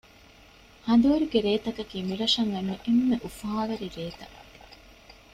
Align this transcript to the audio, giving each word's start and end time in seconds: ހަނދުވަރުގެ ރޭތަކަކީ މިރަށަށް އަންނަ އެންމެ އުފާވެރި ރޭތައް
ހަނދުވަރުގެ 0.85 1.39
ރޭތަކަކީ 1.45 1.97
މިރަށަށް 2.09 2.51
އަންނަ 2.53 2.75
އެންމެ 2.83 3.15
އުފާވެރި 3.23 3.87
ރޭތައް 3.97 4.37